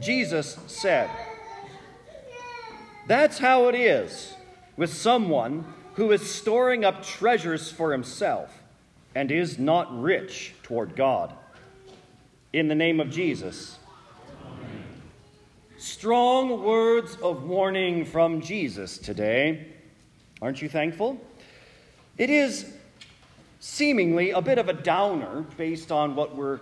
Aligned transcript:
Jesus 0.00 0.58
said, 0.66 1.10
That's 3.06 3.38
how 3.38 3.68
it 3.68 3.74
is 3.74 4.34
with 4.76 4.92
someone 4.92 5.64
who 5.94 6.10
is 6.12 6.34
storing 6.34 6.84
up 6.84 7.04
treasures 7.04 7.70
for 7.70 7.92
himself 7.92 8.62
and 9.14 9.30
is 9.30 9.58
not 9.58 10.00
rich 10.00 10.54
toward 10.62 10.96
God. 10.96 11.32
In 12.52 12.68
the 12.68 12.74
name 12.74 13.00
of 13.00 13.10
Jesus. 13.10 13.78
Strong 15.78 16.62
words 16.62 17.16
of 17.22 17.44
warning 17.44 18.04
from 18.04 18.40
Jesus 18.40 18.98
today. 18.98 19.66
Aren't 20.40 20.62
you 20.62 20.68
thankful? 20.68 21.20
It 22.18 22.30
is 22.30 22.72
seemingly 23.60 24.30
a 24.30 24.40
bit 24.40 24.58
of 24.58 24.68
a 24.68 24.72
downer 24.72 25.42
based 25.56 25.90
on 25.90 26.14
what 26.14 26.36
we're 26.36 26.60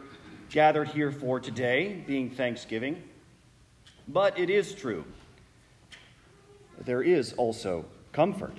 gathered 0.50 0.88
here 0.88 1.12
for 1.12 1.38
today, 1.38 2.02
being 2.06 2.30
Thanksgiving. 2.30 3.02
But 4.12 4.38
it 4.38 4.50
is 4.50 4.74
true. 4.74 5.04
There 6.84 7.02
is 7.02 7.32
also 7.34 7.84
comfort. 8.12 8.56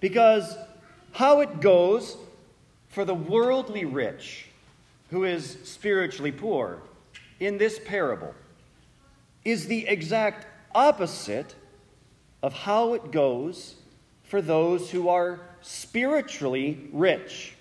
Because 0.00 0.56
how 1.12 1.40
it 1.40 1.60
goes 1.60 2.16
for 2.88 3.04
the 3.04 3.14
worldly 3.14 3.84
rich 3.84 4.46
who 5.10 5.24
is 5.24 5.58
spiritually 5.64 6.30
poor 6.30 6.80
in 7.40 7.58
this 7.58 7.80
parable 7.84 8.34
is 9.44 9.66
the 9.66 9.88
exact 9.88 10.46
opposite 10.74 11.56
of 12.42 12.52
how 12.52 12.94
it 12.94 13.10
goes 13.10 13.74
for 14.22 14.40
those 14.40 14.90
who 14.90 15.08
are 15.08 15.40
spiritually 15.60 16.88
rich. 16.92 17.54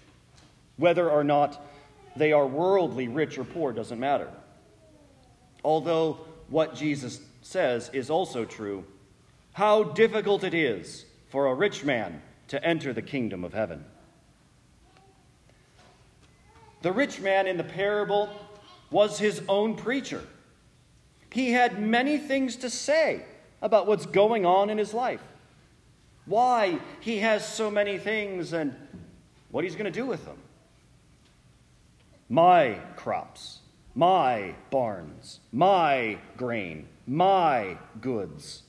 Whether 0.75 1.09
or 1.09 1.23
not 1.23 1.66
they 2.16 2.31
are 2.31 2.45
worldly 2.45 3.08
rich 3.08 3.39
or 3.39 3.44
poor 3.44 3.72
doesn't 3.72 3.99
matter. 3.99 4.30
Although 5.63 6.20
what 6.49 6.75
Jesus 6.75 7.19
says 7.41 7.89
is 7.93 8.09
also 8.09 8.45
true 8.45 8.83
how 9.53 9.83
difficult 9.83 10.44
it 10.44 10.53
is 10.53 11.05
for 11.30 11.47
a 11.47 11.53
rich 11.53 11.83
man 11.83 12.22
to 12.47 12.63
enter 12.63 12.94
the 12.94 13.02
kingdom 13.02 13.44
of 13.44 13.53
heaven. 13.53 13.83
The 16.83 16.91
rich 16.91 17.19
man 17.19 17.47
in 17.47 17.57
the 17.57 17.63
parable 17.63 18.30
was 18.91 19.17
his 19.17 19.41
own 19.49 19.75
preacher. 19.75 20.23
He 21.31 21.52
had 21.52 21.81
many 21.81 22.17
things 22.17 22.55
to 22.57 22.69
say 22.69 23.25
about 23.61 23.88
what's 23.88 24.05
going 24.05 24.45
on 24.45 24.69
in 24.69 24.77
his 24.77 24.94
life, 24.94 25.23
why 26.25 26.79
he 27.00 27.17
has 27.17 27.45
so 27.45 27.72
many 27.72 27.97
things, 27.97 28.53
and 28.53 28.75
what 29.50 29.63
he's 29.63 29.75
going 29.75 29.91
to 29.91 30.00
do 30.00 30.05
with 30.05 30.23
them. 30.25 30.38
My 32.29 32.79
crops, 32.95 33.59
my 33.98 34.53
barns, 34.70 35.40
my 35.52 36.20
grain, 36.38 36.88
my 37.08 37.76
goods. 38.00 38.62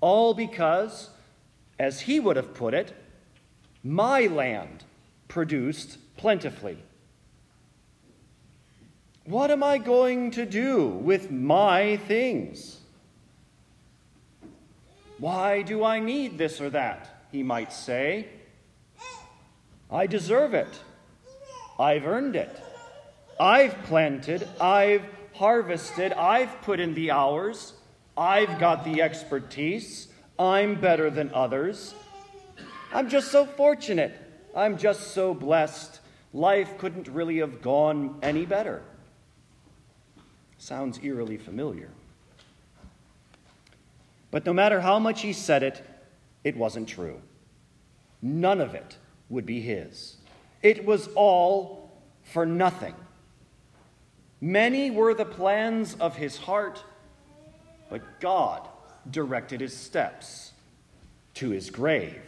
All 0.00 0.34
because 0.34 1.10
as 1.80 2.02
he 2.02 2.20
would 2.20 2.36
have 2.36 2.54
put 2.54 2.72
it, 2.72 2.94
my 3.82 4.26
land 4.26 4.84
produced 5.26 5.98
plentifully. 6.16 6.78
What 9.24 9.50
am 9.50 9.64
I 9.64 9.78
going 9.78 10.30
to 10.32 10.46
do 10.46 10.86
with 10.86 11.32
my 11.32 11.96
things? 11.96 12.78
Why 15.18 15.62
do 15.62 15.82
I 15.82 15.98
need 15.98 16.38
this 16.38 16.60
or 16.60 16.70
that? 16.70 17.24
He 17.32 17.42
might 17.42 17.72
say. 17.72 18.28
I 19.90 20.06
deserve 20.06 20.54
it. 20.54 20.78
I've 21.80 22.06
earned 22.06 22.36
it. 22.36 22.62
I've 23.40 23.82
planted. 23.84 24.46
I've 24.60 25.02
harvested. 25.32 26.12
I've 26.12 26.60
put 26.60 26.78
in 26.78 26.92
the 26.92 27.10
hours. 27.10 27.72
I've 28.14 28.58
got 28.58 28.84
the 28.84 29.00
expertise. 29.00 30.08
I'm 30.38 30.78
better 30.78 31.08
than 31.08 31.32
others. 31.32 31.94
I'm 32.92 33.08
just 33.08 33.32
so 33.32 33.46
fortunate. 33.46 34.14
I'm 34.54 34.76
just 34.76 35.14
so 35.14 35.32
blessed. 35.32 36.00
Life 36.34 36.76
couldn't 36.76 37.08
really 37.08 37.38
have 37.38 37.62
gone 37.62 38.18
any 38.22 38.44
better. 38.44 38.82
Sounds 40.58 41.00
eerily 41.02 41.38
familiar. 41.38 41.88
But 44.30 44.44
no 44.44 44.52
matter 44.52 44.82
how 44.82 44.98
much 44.98 45.22
he 45.22 45.32
said 45.32 45.62
it, 45.62 45.82
it 46.44 46.58
wasn't 46.58 46.88
true. 46.88 47.22
None 48.20 48.60
of 48.60 48.74
it 48.74 48.98
would 49.30 49.46
be 49.46 49.62
his. 49.62 50.18
It 50.62 50.84
was 50.84 51.08
all 51.14 51.90
for 52.22 52.44
nothing. 52.44 52.94
Many 54.40 54.90
were 54.90 55.14
the 55.14 55.24
plans 55.24 55.94
of 55.94 56.16
his 56.16 56.36
heart, 56.38 56.82
but 57.90 58.20
God 58.20 58.66
directed 59.10 59.60
his 59.60 59.76
steps 59.76 60.52
to 61.34 61.50
his 61.50 61.70
grave. 61.70 62.22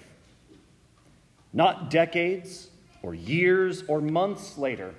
Not 1.53 1.91
decades 1.91 2.69
or 3.03 3.15
years 3.15 3.83
or 3.89 4.01
months 4.01 4.59
later, 4.59 4.95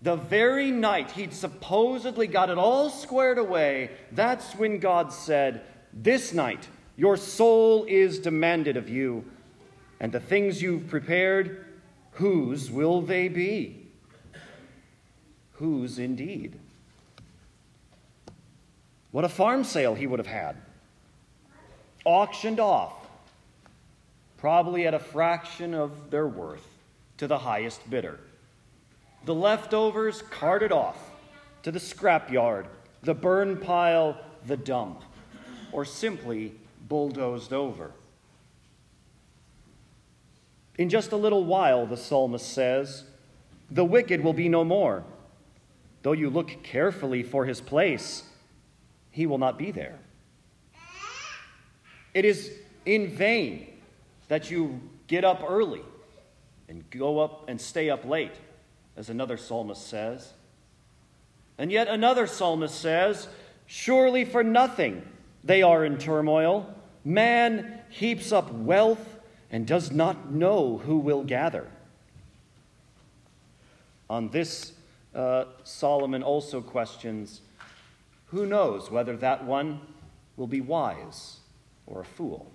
the 0.00 0.16
very 0.16 0.70
night 0.70 1.10
he'd 1.12 1.32
supposedly 1.32 2.28
got 2.28 2.50
it 2.50 2.58
all 2.58 2.88
squared 2.88 3.38
away, 3.38 3.90
that's 4.12 4.54
when 4.54 4.78
God 4.78 5.12
said, 5.12 5.62
This 5.92 6.32
night 6.32 6.68
your 6.96 7.16
soul 7.16 7.84
is 7.88 8.20
demanded 8.20 8.76
of 8.76 8.88
you, 8.88 9.24
and 9.98 10.12
the 10.12 10.20
things 10.20 10.62
you've 10.62 10.88
prepared, 10.88 11.64
whose 12.12 12.70
will 12.70 13.02
they 13.02 13.28
be? 13.28 13.87
Whose 15.58 15.98
indeed? 15.98 16.58
What 19.10 19.24
a 19.24 19.28
farm 19.28 19.64
sale 19.64 19.94
he 19.94 20.06
would 20.06 20.18
have 20.18 20.26
had 20.26 20.56
auctioned 22.04 22.58
off, 22.58 23.06
probably 24.38 24.86
at 24.86 24.94
a 24.94 24.98
fraction 24.98 25.74
of 25.74 26.10
their 26.10 26.26
worth, 26.26 26.66
to 27.18 27.26
the 27.26 27.38
highest 27.38 27.90
bidder. 27.90 28.18
The 29.26 29.34
leftovers 29.34 30.22
carted 30.22 30.72
off 30.72 30.96
to 31.64 31.70
the 31.70 31.80
scrapyard, 31.80 32.66
the 33.02 33.14
burn 33.14 33.58
pile, 33.58 34.16
the 34.46 34.56
dump, 34.56 35.02
or 35.72 35.84
simply 35.84 36.54
bulldozed 36.88 37.52
over. 37.52 37.92
In 40.78 40.88
just 40.88 41.12
a 41.12 41.16
little 41.16 41.44
while, 41.44 41.84
the 41.84 41.96
psalmist 41.96 42.50
says, 42.50 43.04
the 43.70 43.84
wicked 43.84 44.22
will 44.22 44.32
be 44.32 44.48
no 44.48 44.64
more. 44.64 45.04
Though 46.08 46.14
you 46.14 46.30
look 46.30 46.62
carefully 46.62 47.22
for 47.22 47.44
his 47.44 47.60
place, 47.60 48.22
he 49.10 49.26
will 49.26 49.36
not 49.36 49.58
be 49.58 49.70
there. 49.70 49.98
It 52.14 52.24
is 52.24 52.50
in 52.86 53.08
vain 53.08 53.78
that 54.28 54.50
you 54.50 54.80
get 55.06 55.22
up 55.22 55.44
early 55.46 55.82
and 56.66 56.88
go 56.88 57.18
up 57.18 57.46
and 57.46 57.60
stay 57.60 57.90
up 57.90 58.06
late, 58.06 58.32
as 58.96 59.10
another 59.10 59.36
psalmist 59.36 59.86
says. 59.86 60.32
And 61.58 61.70
yet 61.70 61.88
another 61.88 62.26
psalmist 62.26 62.80
says, 62.80 63.28
Surely 63.66 64.24
for 64.24 64.42
nothing 64.42 65.06
they 65.44 65.60
are 65.60 65.84
in 65.84 65.98
turmoil. 65.98 66.74
Man 67.04 67.80
heaps 67.90 68.32
up 68.32 68.50
wealth 68.50 69.18
and 69.50 69.66
does 69.66 69.92
not 69.92 70.32
know 70.32 70.78
who 70.78 71.00
will 71.00 71.22
gather. 71.22 71.66
On 74.08 74.30
this, 74.30 74.72
uh, 75.14 75.44
Solomon 75.64 76.22
also 76.22 76.60
questions 76.60 77.40
who 78.26 78.46
knows 78.46 78.90
whether 78.90 79.16
that 79.16 79.44
one 79.44 79.80
will 80.36 80.46
be 80.46 80.60
wise 80.60 81.40
or 81.86 82.00
a 82.00 82.04
fool. 82.04 82.50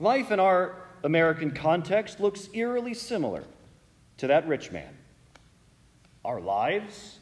Life 0.00 0.30
in 0.30 0.38
our 0.38 0.76
American 1.02 1.50
context 1.50 2.20
looks 2.20 2.48
eerily 2.52 2.94
similar 2.94 3.44
to 4.18 4.26
that 4.26 4.46
rich 4.46 4.70
man. 4.70 4.96
Our 6.24 6.40
lives, 6.40 7.18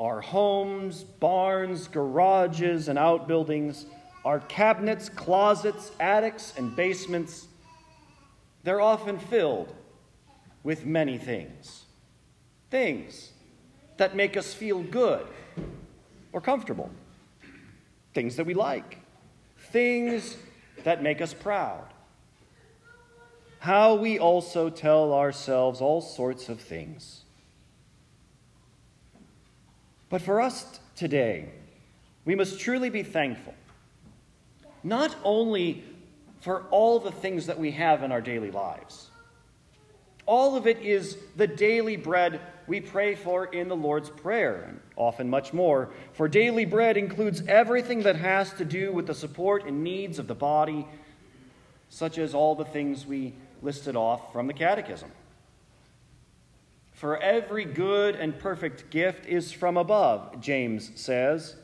our 0.00 0.20
homes, 0.20 1.04
barns, 1.04 1.86
garages, 1.86 2.88
and 2.88 2.98
outbuildings, 2.98 3.86
our 4.24 4.40
cabinets, 4.40 5.08
closets, 5.08 5.92
attics, 6.00 6.54
and 6.56 6.74
basements, 6.74 7.46
they're 8.64 8.80
often 8.80 9.18
filled 9.18 9.74
with 10.62 10.86
many 10.86 11.18
things. 11.18 11.84
Things 12.70 13.32
that 13.96 14.16
make 14.16 14.36
us 14.36 14.54
feel 14.54 14.82
good 14.82 15.26
or 16.32 16.40
comfortable 16.40 16.90
things 18.14 18.36
that 18.36 18.46
we 18.46 18.54
like, 18.54 18.98
things 19.70 20.36
that 20.84 21.02
make 21.02 21.20
us 21.20 21.34
proud. 21.34 21.84
How 23.60 23.94
we 23.94 24.18
also 24.18 24.70
tell 24.70 25.12
ourselves 25.12 25.80
all 25.80 26.00
sorts 26.00 26.48
of 26.48 26.60
things. 26.60 27.22
But 30.10 30.20
for 30.20 30.40
us 30.40 30.80
today, 30.96 31.50
we 32.24 32.34
must 32.34 32.60
truly 32.60 32.90
be 32.90 33.02
thankful, 33.02 33.54
not 34.82 35.16
only 35.24 35.84
for 36.40 36.64
all 36.70 36.98
the 36.98 37.12
things 37.12 37.46
that 37.46 37.58
we 37.58 37.70
have 37.70 38.02
in 38.02 38.12
our 38.12 38.20
daily 38.20 38.50
lives, 38.50 39.10
All 40.26 40.56
of 40.56 40.66
it 40.66 40.78
is 40.80 41.16
the 41.36 41.46
daily 41.46 41.96
bread 41.96 42.40
we 42.66 42.80
pray 42.80 43.14
for 43.14 43.46
in 43.46 43.68
the 43.68 43.76
Lord's 43.76 44.08
Prayer, 44.08 44.64
and 44.68 44.80
often 44.96 45.28
much 45.28 45.52
more. 45.52 45.90
For 46.12 46.28
daily 46.28 46.64
bread 46.64 46.96
includes 46.96 47.42
everything 47.48 48.02
that 48.04 48.16
has 48.16 48.52
to 48.54 48.64
do 48.64 48.92
with 48.92 49.06
the 49.06 49.14
support 49.14 49.66
and 49.66 49.82
needs 49.82 50.18
of 50.18 50.28
the 50.28 50.34
body, 50.34 50.86
such 51.88 52.18
as 52.18 52.34
all 52.34 52.54
the 52.54 52.64
things 52.64 53.04
we 53.04 53.34
listed 53.62 53.96
off 53.96 54.32
from 54.32 54.46
the 54.46 54.54
Catechism. 54.54 55.10
For 56.92 57.16
every 57.20 57.64
good 57.64 58.14
and 58.14 58.38
perfect 58.38 58.90
gift 58.90 59.26
is 59.26 59.50
from 59.50 59.76
above, 59.76 60.40
James 60.40 60.92
says, 60.94 61.56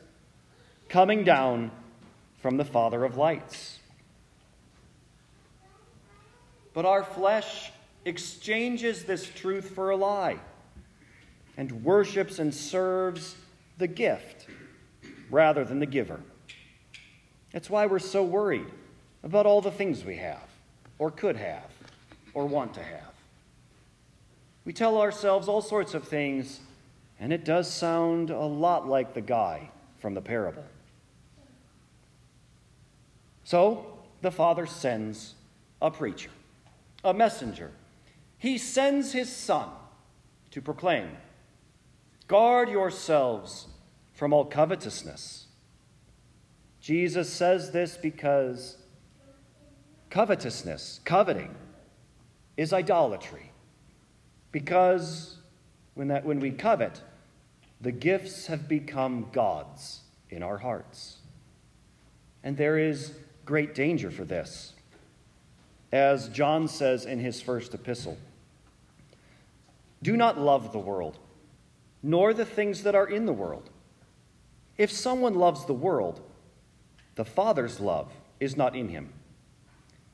coming 0.89 1.23
down 1.23 1.71
from 2.39 2.57
the 2.57 2.65
Father 2.65 3.05
of 3.05 3.15
lights. 3.15 3.79
But 6.73 6.85
our 6.85 7.03
flesh 7.03 7.71
exchanges 8.05 9.03
this 9.03 9.27
truth 9.27 9.69
for 9.69 9.89
a 9.89 9.95
lie 9.95 10.39
and 11.57 11.83
worships 11.83 12.39
and 12.39 12.53
serves 12.53 13.35
the 13.77 13.87
gift 13.87 14.47
rather 15.29 15.65
than 15.65 15.79
the 15.79 15.85
giver. 15.85 16.19
That's 17.51 17.69
why 17.69 17.85
we're 17.85 17.99
so 17.99 18.23
worried 18.23 18.67
about 19.23 19.45
all 19.45 19.61
the 19.61 19.71
things 19.71 20.05
we 20.05 20.15
have, 20.17 20.47
or 20.97 21.11
could 21.11 21.35
have, 21.35 21.71
or 22.33 22.45
want 22.45 22.73
to 22.75 22.83
have. 22.83 23.13
We 24.65 24.73
tell 24.73 24.97
ourselves 24.99 25.47
all 25.47 25.61
sorts 25.61 25.93
of 25.93 26.07
things, 26.07 26.59
and 27.19 27.33
it 27.33 27.43
does 27.43 27.71
sound 27.71 28.29
a 28.29 28.39
lot 28.39 28.87
like 28.87 29.13
the 29.13 29.21
guy 29.21 29.71
from 29.97 30.13
the 30.13 30.21
parable. 30.21 30.63
So 33.43 33.97
the 34.21 34.31
Father 34.31 34.65
sends 34.65 35.33
a 35.81 35.89
preacher, 35.89 36.29
a 37.03 37.13
messenger. 37.13 37.71
He 38.39 38.57
sends 38.57 39.11
his 39.11 39.33
Son 39.33 39.69
to 40.51 40.61
proclaim 40.61 41.09
Guard 42.27 42.69
yourselves 42.69 43.67
from 44.13 44.33
all 44.33 44.45
covetousness. 44.45 45.47
Jesus 46.79 47.31
says 47.31 47.71
this 47.71 47.97
because 47.97 48.77
covetousness, 50.09 51.01
coveting, 51.05 51.53
is 52.55 52.71
idolatry. 52.71 53.51
Because 54.51 55.37
when, 55.95 56.07
that, 56.07 56.23
when 56.23 56.39
we 56.39 56.51
covet, 56.51 57.01
the 57.81 57.91
gifts 57.91 58.47
have 58.47 58.67
become 58.67 59.27
gods 59.31 60.01
in 60.29 60.43
our 60.43 60.57
hearts. 60.57 61.17
And 62.43 62.55
there 62.55 62.77
is 62.77 63.13
great 63.45 63.75
danger 63.75 64.11
for 64.11 64.23
this. 64.23 64.73
As 65.91 66.29
John 66.29 66.67
says 66.67 67.05
in 67.05 67.19
his 67.19 67.41
first 67.41 67.73
epistle, 67.73 68.17
do 70.01 70.15
not 70.15 70.39
love 70.39 70.71
the 70.71 70.79
world 70.79 71.17
nor 72.01 72.33
the 72.33 72.45
things 72.45 72.83
that 72.83 72.95
are 72.95 73.07
in 73.07 73.25
the 73.25 73.33
world. 73.33 73.69
If 74.77 74.91
someone 74.91 75.35
loves 75.35 75.65
the 75.65 75.73
world, 75.73 76.21
the 77.15 77.25
Father's 77.25 77.79
love 77.79 78.11
is 78.39 78.55
not 78.55 78.75
in 78.75 78.89
him. 78.89 79.09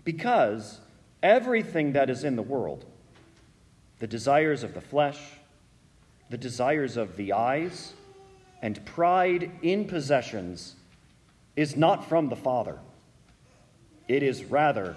Because 0.03 0.79
everything 1.21 1.93
that 1.93 2.09
is 2.09 2.23
in 2.23 2.35
the 2.35 2.41
world, 2.41 2.85
the 3.99 4.07
desires 4.07 4.63
of 4.63 4.73
the 4.73 4.81
flesh, 4.81 5.19
the 6.29 6.37
desires 6.37 6.97
of 6.97 7.15
the 7.17 7.33
eyes, 7.33 7.93
and 8.61 8.83
pride 8.85 9.51
in 9.61 9.85
possessions, 9.85 10.75
is 11.55 11.75
not 11.75 12.09
from 12.09 12.29
the 12.29 12.35
Father. 12.35 12.79
It 14.07 14.23
is 14.23 14.43
rather 14.45 14.95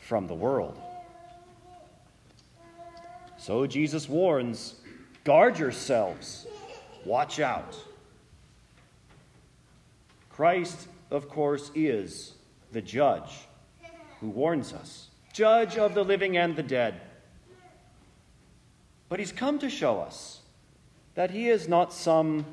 from 0.00 0.26
the 0.26 0.34
world. 0.34 0.78
So 3.48 3.66
Jesus 3.66 4.10
warns 4.10 4.74
Guard 5.24 5.58
yourselves. 5.58 6.46
Watch 7.06 7.40
out. 7.40 7.74
Christ, 10.28 10.86
of 11.10 11.30
course, 11.30 11.70
is 11.74 12.34
the 12.72 12.82
judge 12.82 13.30
who 14.20 14.28
warns 14.28 14.74
us, 14.74 15.08
judge 15.32 15.78
of 15.78 15.94
the 15.94 16.04
living 16.04 16.36
and 16.36 16.56
the 16.56 16.62
dead. 16.62 17.00
But 19.08 19.18
he's 19.18 19.32
come 19.32 19.58
to 19.60 19.70
show 19.70 19.98
us 19.98 20.40
that 21.14 21.30
he 21.30 21.48
is 21.48 21.68
not 21.68 21.90
some 21.90 22.44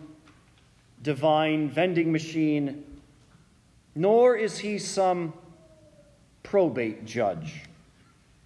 divine 1.04 1.70
vending 1.70 2.10
machine, 2.10 2.86
nor 3.96 4.38
is 4.38 4.60
he 4.60 4.78
some 4.78 5.34
probate 6.42 7.04
judge 7.04 7.66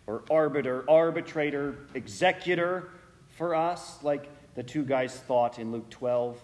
or 0.10 0.24
arbiter, 0.32 0.84
arbitrator, 0.90 1.76
executor 1.94 2.90
for 3.38 3.54
us, 3.54 4.00
like 4.02 4.28
the 4.56 4.64
two 4.64 4.84
guys 4.84 5.16
thought 5.16 5.60
in 5.60 5.72
Luke 5.72 5.88
12, 5.92 6.44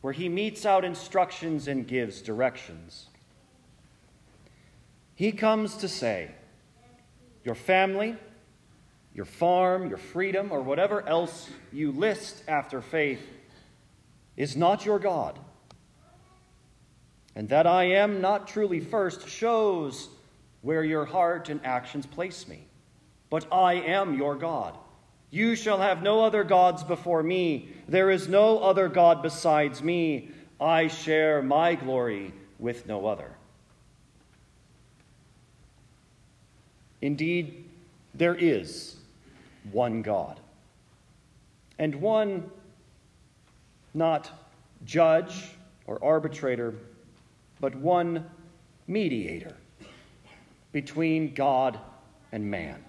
where 0.00 0.12
he 0.12 0.28
metes 0.28 0.66
out 0.66 0.84
instructions 0.84 1.68
and 1.68 1.86
gives 1.86 2.20
directions. 2.20 3.06
He 5.14 5.30
comes 5.30 5.76
to 5.76 5.86
say, 5.86 6.32
Your 7.44 7.54
family, 7.54 8.16
your 9.14 9.26
farm, 9.26 9.88
your 9.88 9.98
freedom, 9.98 10.50
or 10.50 10.60
whatever 10.60 11.06
else 11.06 11.48
you 11.72 11.92
list 11.92 12.42
after 12.48 12.80
faith 12.80 13.24
is 14.36 14.56
not 14.56 14.84
your 14.84 14.98
God. 14.98 15.38
And 17.36 17.48
that 17.50 17.68
I 17.68 17.84
am 17.84 18.20
not 18.20 18.48
truly 18.48 18.80
first 18.80 19.28
shows 19.28 20.08
where 20.62 20.82
your 20.82 21.04
heart 21.04 21.48
and 21.48 21.64
actions 21.64 22.06
place 22.06 22.48
me. 22.48 22.66
But 23.32 23.50
I 23.50 23.76
am 23.76 24.18
your 24.18 24.36
God. 24.36 24.76
You 25.30 25.56
shall 25.56 25.78
have 25.78 26.02
no 26.02 26.22
other 26.22 26.44
gods 26.44 26.84
before 26.84 27.22
me. 27.22 27.70
There 27.88 28.10
is 28.10 28.28
no 28.28 28.58
other 28.58 28.90
God 28.90 29.22
besides 29.22 29.82
me. 29.82 30.28
I 30.60 30.88
share 30.88 31.40
my 31.40 31.74
glory 31.74 32.34
with 32.58 32.86
no 32.86 33.06
other. 33.06 33.30
Indeed, 37.00 37.64
there 38.12 38.34
is 38.34 38.96
one 39.72 40.02
God, 40.02 40.38
and 41.78 41.94
one 41.94 42.50
not 43.94 44.30
judge 44.84 45.52
or 45.86 45.98
arbitrator, 46.04 46.74
but 47.60 47.74
one 47.76 48.28
mediator 48.86 49.56
between 50.70 51.32
God 51.32 51.78
and 52.30 52.44
man. 52.44 52.84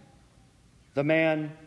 The 0.94 1.04
man 1.04 1.57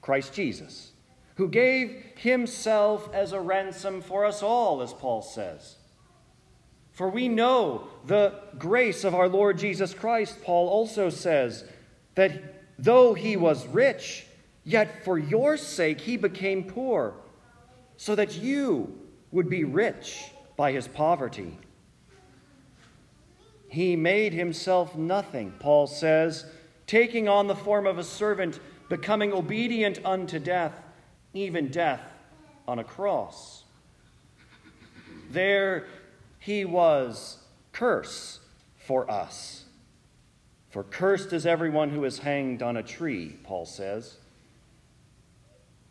Christ 0.00 0.32
Jesus, 0.32 0.92
who 1.36 1.48
gave 1.48 2.04
himself 2.16 3.08
as 3.12 3.32
a 3.32 3.40
ransom 3.40 4.00
for 4.00 4.24
us 4.24 4.42
all, 4.42 4.82
as 4.82 4.92
Paul 4.92 5.22
says. 5.22 5.76
For 6.92 7.08
we 7.08 7.28
know 7.28 7.88
the 8.06 8.34
grace 8.58 9.04
of 9.04 9.14
our 9.14 9.28
Lord 9.28 9.58
Jesus 9.58 9.94
Christ, 9.94 10.42
Paul 10.42 10.68
also 10.68 11.10
says, 11.10 11.64
that 12.16 12.32
though 12.78 13.14
he 13.14 13.36
was 13.36 13.66
rich, 13.68 14.26
yet 14.64 15.04
for 15.04 15.18
your 15.18 15.56
sake 15.56 16.00
he 16.00 16.16
became 16.16 16.64
poor, 16.64 17.14
so 17.96 18.14
that 18.14 18.36
you 18.36 18.98
would 19.30 19.48
be 19.48 19.64
rich 19.64 20.24
by 20.56 20.72
his 20.72 20.88
poverty. 20.88 21.56
He 23.68 23.94
made 23.94 24.32
himself 24.32 24.96
nothing, 24.96 25.52
Paul 25.60 25.86
says, 25.86 26.46
taking 26.88 27.28
on 27.28 27.46
the 27.46 27.54
form 27.54 27.86
of 27.86 27.98
a 27.98 28.02
servant 28.02 28.58
becoming 28.88 29.32
obedient 29.32 30.00
unto 30.04 30.40
death, 30.40 30.82
even 31.34 31.68
death 31.68 32.02
on 32.66 32.80
a 32.80 32.84
cross. 32.84 33.62
There 35.30 35.86
he 36.40 36.64
was 36.64 37.38
curse 37.72 38.40
for 38.76 39.08
us. 39.08 39.64
For 40.70 40.82
cursed 40.82 41.32
is 41.32 41.46
everyone 41.46 41.90
who 41.90 42.04
is 42.04 42.18
hanged 42.18 42.62
on 42.62 42.76
a 42.76 42.82
tree, 42.82 43.36
Paul 43.44 43.66
says. 43.66 44.16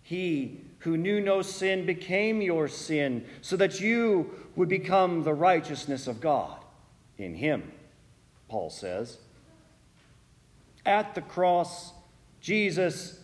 He 0.02 0.62
who 0.80 0.98
knew 0.98 1.22
no 1.22 1.42
sin 1.42 1.86
became 1.86 2.42
your 2.42 2.68
sin, 2.68 3.26
so 3.42 3.56
that 3.58 3.80
you 3.80 4.32
would 4.56 4.70
become 4.70 5.24
the 5.24 5.34
righteousness 5.34 6.08
of 6.08 6.22
God 6.22 6.64
in 7.18 7.36
him, 7.36 7.72
Paul 8.48 8.70
says. 8.70 9.18
At 10.88 11.16
the 11.16 11.22
cross, 11.22 11.92
Jesus 12.40 13.20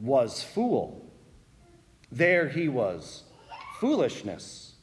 was 0.00 0.42
fool. 0.42 1.08
There 2.10 2.48
he 2.48 2.68
was. 2.68 3.22
Foolishness 3.78 4.74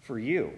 for 0.00 0.16
you. 0.16 0.52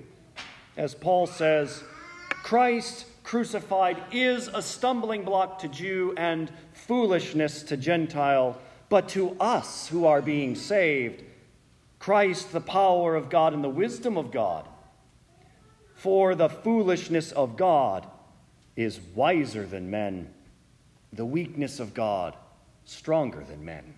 As 0.77 0.95
Paul 0.95 1.27
says, 1.27 1.83
Christ 2.29 3.07
crucified 3.23 3.97
is 4.13 4.49
a 4.49 4.61
stumbling 4.61 5.25
block 5.25 5.61
to 5.61 5.69
Jew 5.69 6.13
and 6.19 6.53
foolishness 6.73 7.63
to 7.65 7.79
Gentile, 7.79 8.59
but 8.91 9.09
to 9.11 9.35
us 9.41 9.89
who 9.89 10.05
are 10.05 10.21
being 10.21 10.55
saved, 10.57 11.25
Christ, 11.99 12.53
the 12.53 12.61
power 12.61 13.17
of 13.17 13.31
God 13.31 13.55
and 13.55 13.65
the 13.65 13.71
wisdom 13.71 14.19
of 14.19 14.31
God. 14.31 14.69
For 15.95 16.35
the 16.35 16.51
foolishness 16.51 17.33
of 17.33 17.57
God 17.57 18.07
is 18.77 19.01
wiser 19.15 19.67
than 19.67 19.91
men 19.91 20.33
the 21.13 21.25
weakness 21.25 21.81
of 21.81 21.95
God 21.95 22.35
stronger 22.85 23.45
than 23.45 23.65
men. 23.65 23.95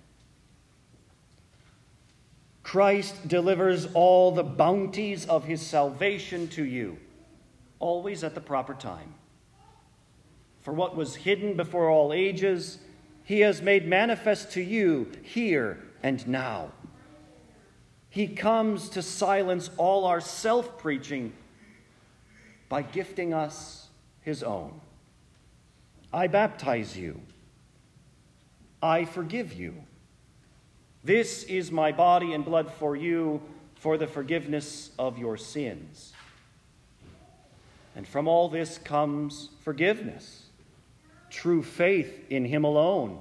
Christ 2.63 3.29
delivers 3.29 3.87
all 3.95 4.33
the 4.33 4.43
bounties 4.43 5.25
of 5.27 5.45
his 5.45 5.63
salvation 5.63 6.49
to 6.49 6.65
you, 6.65 6.99
always 7.79 8.25
at 8.25 8.35
the 8.35 8.41
proper 8.41 8.75
time. 8.75 9.15
For 10.61 10.73
what 10.73 10.97
was 10.97 11.15
hidden 11.15 11.57
before 11.57 11.89
all 11.89 12.13
ages, 12.13 12.79
he 13.23 13.41
has 13.41 13.63
made 13.63 13.87
manifest 13.87 14.51
to 14.53 14.61
you 14.61 15.11
here 15.23 15.79
and 16.03 16.27
now. 16.27 16.73
He 18.11 18.27
comes 18.27 18.89
to 18.91 19.03
silence 19.03 19.71
all 19.77 20.05
our 20.05 20.21
self 20.21 20.79
preaching 20.79 21.33
by 22.69 22.83
gifting 22.83 23.33
us 23.33 23.86
his 24.27 24.43
own. 24.43 24.81
I 26.13 26.27
baptize 26.27 26.99
you. 26.99 27.21
I 28.83 29.05
forgive 29.05 29.53
you. 29.53 29.85
This 31.05 31.45
is 31.45 31.71
my 31.71 31.93
body 31.93 32.33
and 32.33 32.45
blood 32.45 32.69
for 32.73 32.97
you 32.97 33.41
for 33.77 33.97
the 33.97 34.09
forgiveness 34.09 34.91
of 34.99 35.17
your 35.17 35.37
sins. 35.37 36.13
And 37.95 38.07
from 38.07 38.27
all 38.27 38.49
this 38.49 38.79
comes 38.79 39.51
forgiveness, 39.63 40.47
true 41.31 41.63
faith 41.63 42.27
in 42.29 42.47
Him 42.47 42.65
alone, 42.65 43.21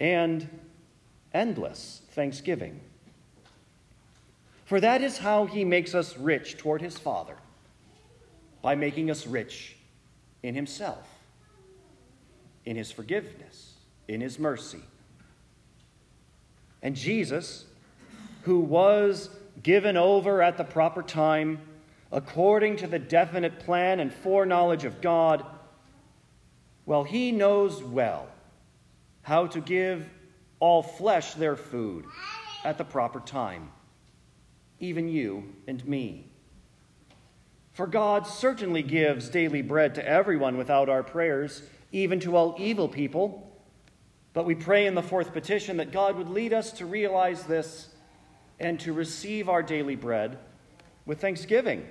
and 0.00 0.48
endless 1.32 2.02
thanksgiving. 2.10 2.80
For 4.64 4.80
that 4.80 5.02
is 5.02 5.18
how 5.18 5.46
He 5.46 5.64
makes 5.64 5.94
us 5.94 6.18
rich 6.18 6.58
toward 6.58 6.82
His 6.82 6.98
Father, 6.98 7.36
by 8.60 8.74
making 8.74 9.08
us 9.08 9.24
rich 9.24 9.75
in 10.46 10.54
Himself, 10.54 11.06
in 12.64 12.76
His 12.76 12.90
forgiveness, 12.90 13.74
in 14.08 14.20
His 14.20 14.38
mercy 14.38 14.82
and 16.86 16.94
Jesus, 16.94 17.64
who 18.42 18.60
was 18.60 19.28
given 19.60 19.96
over 19.96 20.40
at 20.40 20.56
the 20.56 20.62
proper 20.62 21.02
time, 21.02 21.60
according 22.12 22.76
to 22.76 22.86
the 22.86 22.98
definite 22.98 23.58
plan 23.58 23.98
and 23.98 24.14
foreknowledge 24.14 24.84
of 24.84 25.00
God, 25.00 25.44
well, 26.84 27.02
he 27.02 27.32
knows 27.32 27.82
well 27.82 28.28
how 29.22 29.48
to 29.48 29.60
give 29.60 30.08
all 30.60 30.80
flesh 30.80 31.34
their 31.34 31.56
food 31.56 32.04
at 32.64 32.78
the 32.78 32.84
proper 32.84 33.18
time, 33.18 33.70
even 34.78 35.08
you 35.08 35.52
and 35.66 35.84
me. 35.88 36.30
For 37.76 37.86
God 37.86 38.26
certainly 38.26 38.82
gives 38.82 39.28
daily 39.28 39.62
bread 39.62 39.94
to 39.94 40.04
everyone 40.04 40.56
without 40.56 40.88
our 40.88 41.04
prayers, 41.04 41.62
even 41.92 42.18
to 42.20 42.34
all 42.34 42.56
evil 42.58 42.88
people 42.88 43.46
but 44.36 44.44
we 44.44 44.54
pray 44.54 44.84
in 44.84 44.94
the 44.94 45.02
fourth 45.02 45.32
petition 45.32 45.78
that 45.78 45.92
God 45.92 46.14
would 46.16 46.28
lead 46.28 46.52
us 46.52 46.70
to 46.72 46.84
realize 46.84 47.44
this 47.44 47.88
and 48.60 48.78
to 48.80 48.92
receive 48.92 49.48
our 49.48 49.62
daily 49.62 49.96
bread 49.96 50.36
with 51.06 51.22
thanksgiving. 51.22 51.86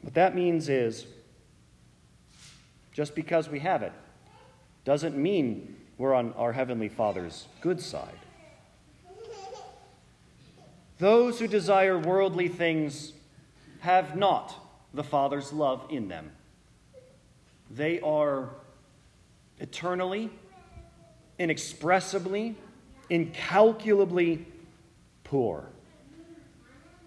What 0.00 0.14
that 0.14 0.34
means 0.34 0.70
is 0.70 1.06
just 2.94 3.14
because 3.14 3.50
we 3.50 3.58
have 3.58 3.82
it 3.82 3.92
doesn't 4.86 5.18
mean 5.18 5.76
we're 5.98 6.14
on 6.14 6.32
our 6.32 6.54
Heavenly 6.54 6.88
Father's 6.88 7.46
good 7.60 7.78
side. 7.78 8.23
Those 10.98 11.38
who 11.38 11.48
desire 11.48 11.98
worldly 11.98 12.48
things 12.48 13.12
have 13.80 14.16
not 14.16 14.54
the 14.92 15.04
Father's 15.04 15.52
love 15.52 15.86
in 15.90 16.08
them. 16.08 16.30
They 17.70 18.00
are 18.00 18.50
eternally, 19.58 20.30
inexpressibly, 21.38 22.54
incalculably 23.10 24.46
poor. 25.24 25.68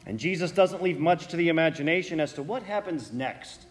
And 0.05 0.19
Jesus 0.19 0.51
doesn't 0.51 0.81
leave 0.81 0.99
much 0.99 1.27
to 1.27 1.37
the 1.37 1.49
imagination 1.49 2.19
as 2.19 2.33
to 2.33 2.43
what 2.43 2.63
happens 2.63 3.11
next 3.11 3.65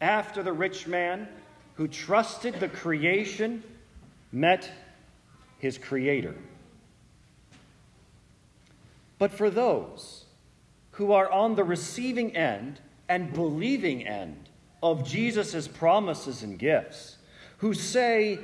after 0.00 0.42
the 0.42 0.52
rich 0.52 0.86
man 0.86 1.28
who 1.76 1.88
trusted 1.88 2.54
the 2.54 2.68
creation 2.68 3.62
met 4.32 4.70
his 5.58 5.78
creator. 5.78 6.34
But 9.22 9.30
for 9.30 9.50
those 9.50 10.24
who 10.90 11.12
are 11.12 11.30
on 11.30 11.54
the 11.54 11.62
receiving 11.62 12.34
end 12.36 12.80
and 13.08 13.32
believing 13.32 14.04
end 14.04 14.48
of 14.82 15.08
Jesus' 15.08 15.68
promises 15.68 16.42
and 16.42 16.58
gifts, 16.58 17.18
who 17.58 17.72
say 17.72 18.40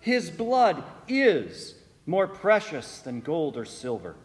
his 0.00 0.28
blood 0.28 0.82
is 1.06 1.76
more 2.06 2.26
precious 2.26 2.98
than 2.98 3.20
gold 3.20 3.56
or 3.56 3.64
silver. 3.64 4.16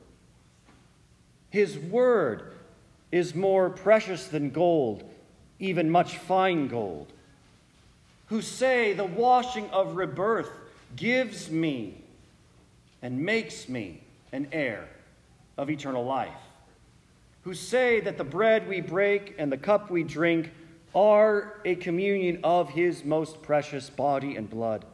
His 1.51 1.77
word 1.77 2.51
is 3.12 3.36
more 3.36 3.70
precious 3.70 4.25
than 4.25 4.50
gold, 4.50 5.03
even 5.60 5.88
much 5.88 6.17
fine 6.17 6.67
gold. 6.67 7.13
Who 8.29 8.41
say 8.41 8.93
the 8.93 9.05
washing 9.05 9.70
of 9.70 9.98
rebirth 9.98 10.50
gives 10.96 11.51
me 11.51 12.01
and 13.03 13.24
makes 13.24 13.70
me 13.70 14.01
an 14.31 14.48
heir 14.51 14.89
of 15.62 15.70
eternal 15.70 16.03
life. 16.03 16.34
Who 17.44 17.53
say 17.53 18.00
that 18.01 18.18
the 18.18 18.24
bread 18.24 18.68
we 18.68 18.82
break 18.82 19.36
and 19.38 19.51
the 19.51 19.58
cup 19.58 19.91
we 19.91 20.03
drink 20.03 20.51
are 20.96 21.62
a 21.63 21.75
communion 21.75 22.39
of 22.44 22.72
his 22.72 23.06
most 23.06 23.44
precious 23.44 23.89
body 23.89 24.36
and 24.36 24.50
blood. 24.50 24.86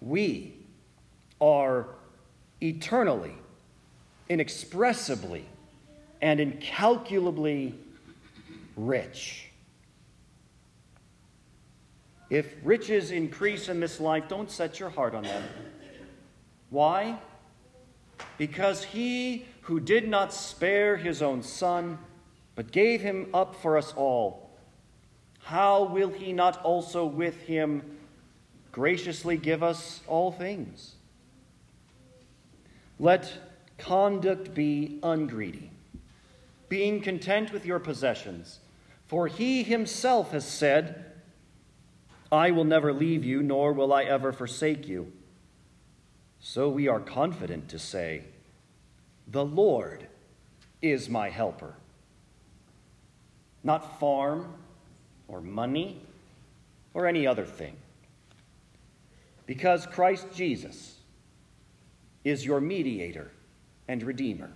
We 0.00 0.54
are 1.40 1.86
eternally, 2.60 3.34
inexpressibly, 4.28 5.46
and 6.20 6.40
incalculably 6.40 7.78
rich. 8.76 9.48
If 12.30 12.52
riches 12.64 13.12
increase 13.12 13.68
in 13.68 13.78
this 13.78 14.00
life, 14.00 14.24
don't 14.28 14.50
set 14.50 14.80
your 14.80 14.90
heart 14.90 15.14
on 15.14 15.22
them. 15.22 15.44
Why? 16.70 17.16
Because 18.38 18.84
he 18.84 19.46
who 19.62 19.80
did 19.80 20.08
not 20.08 20.32
spare 20.32 20.96
his 20.96 21.22
own 21.22 21.42
son, 21.42 21.98
but 22.54 22.70
gave 22.70 23.00
him 23.00 23.28
up 23.32 23.56
for 23.56 23.76
us 23.76 23.92
all, 23.96 24.50
how 25.44 25.84
will 25.84 26.10
he 26.10 26.32
not 26.32 26.62
also 26.62 27.04
with 27.04 27.42
him 27.42 27.82
graciously 28.72 29.36
give 29.36 29.62
us 29.62 30.00
all 30.06 30.32
things? 30.32 30.94
Let 32.98 33.32
conduct 33.78 34.54
be 34.54 34.98
ungreedy, 35.02 35.68
being 36.68 37.00
content 37.00 37.52
with 37.52 37.66
your 37.66 37.78
possessions, 37.78 38.60
for 39.06 39.26
he 39.26 39.62
himself 39.62 40.30
has 40.30 40.46
said, 40.46 41.04
I 42.32 42.50
will 42.50 42.64
never 42.64 42.92
leave 42.92 43.24
you, 43.24 43.42
nor 43.42 43.72
will 43.72 43.92
I 43.92 44.04
ever 44.04 44.32
forsake 44.32 44.88
you. 44.88 45.12
So 46.46 46.68
we 46.68 46.88
are 46.88 47.00
confident 47.00 47.70
to 47.70 47.78
say, 47.78 48.24
The 49.26 49.46
Lord 49.46 50.08
is 50.82 51.08
my 51.08 51.30
helper 51.30 51.74
not 53.64 53.98
farm 53.98 54.54
or 55.26 55.40
money 55.40 55.98
or 56.92 57.06
any 57.06 57.26
other 57.26 57.46
thing. 57.46 57.74
Because 59.46 59.86
Christ 59.86 60.26
Jesus 60.34 60.98
is 62.24 62.44
your 62.44 62.60
mediator 62.60 63.30
and 63.88 64.02
redeemer. 64.02 64.50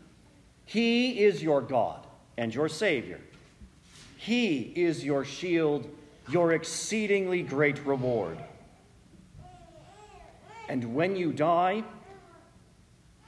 He 0.66 1.24
is 1.24 1.42
your 1.42 1.62
God 1.62 2.06
and 2.36 2.54
your 2.54 2.68
Savior. 2.68 3.18
He 4.18 4.72
is 4.76 5.02
your 5.02 5.24
shield, 5.24 5.88
your 6.28 6.52
exceedingly 6.52 7.42
great 7.42 7.84
reward. 7.86 8.36
And 10.68 10.94
when 10.94 11.16
you 11.16 11.32
die, 11.32 11.84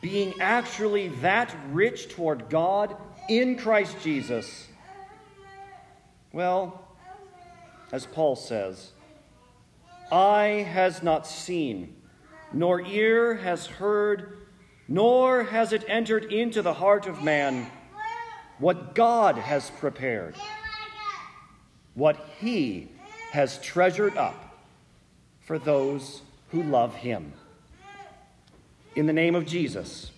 being 0.00 0.35
actually 0.40 1.09
that 1.09 1.54
rich 1.70 2.09
toward 2.09 2.49
God 2.49 2.97
in 3.28 3.56
Christ 3.56 3.97
Jesus, 4.02 4.68
well, 6.32 6.87
as 7.92 8.06
Paul 8.06 8.37
says, 8.37 8.92
eye 10.12 10.66
has 10.68 11.02
not 11.02 11.26
seen, 11.26 11.97
nor 12.52 12.80
ear 12.80 13.35
has 13.37 13.66
heard, 13.66 14.38
nor 14.88 15.44
has 15.44 15.73
it 15.73 15.85
entered 15.88 16.32
into 16.32 16.62
the 16.62 16.75
heart 16.75 17.06
of 17.06 17.23
man 17.23 17.66
what 18.59 18.94
God 18.94 19.37
has 19.37 19.70
prepared, 19.70 20.35
what 21.94 22.28
he 22.38 22.88
has 23.32 23.59
treasured 23.61 24.16
up 24.16 24.59
for 25.40 25.59
those 25.59 26.23
who 26.50 26.62
love 26.62 26.95
him. 26.95 27.33
In 28.97 29.07
the 29.07 29.12
name 29.12 29.35
of 29.35 29.47
Jesus. 29.47 30.11